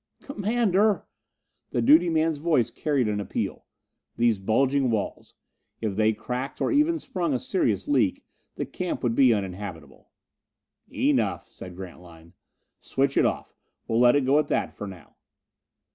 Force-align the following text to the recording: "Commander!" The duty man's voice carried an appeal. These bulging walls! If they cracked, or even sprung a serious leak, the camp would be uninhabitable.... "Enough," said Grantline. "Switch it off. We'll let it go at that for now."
"Commander!" 0.23 1.05
The 1.69 1.79
duty 1.83 2.09
man's 2.09 2.39
voice 2.39 2.71
carried 2.71 3.07
an 3.07 3.19
appeal. 3.19 3.65
These 4.15 4.39
bulging 4.39 4.89
walls! 4.89 5.35
If 5.79 5.95
they 5.95 6.11
cracked, 6.11 6.59
or 6.59 6.71
even 6.71 6.97
sprung 6.97 7.35
a 7.35 7.39
serious 7.39 7.87
leak, 7.87 8.25
the 8.55 8.65
camp 8.65 9.03
would 9.03 9.13
be 9.13 9.31
uninhabitable.... 9.31 10.09
"Enough," 10.91 11.47
said 11.47 11.75
Grantline. 11.75 12.33
"Switch 12.81 13.15
it 13.15 13.27
off. 13.27 13.53
We'll 13.87 13.99
let 13.99 14.15
it 14.15 14.25
go 14.25 14.39
at 14.39 14.47
that 14.47 14.73
for 14.75 14.87
now." 14.87 15.17